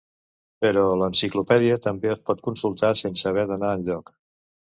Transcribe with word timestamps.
Però 0.65 0.83
l'enciclopèdia 1.01 1.75
també 1.83 2.11
es 2.13 2.23
pot 2.29 2.41
consultar 2.49 2.91
sense 3.03 3.31
haver 3.33 3.43
d'anar 3.53 3.73
enlloc. 3.81 4.13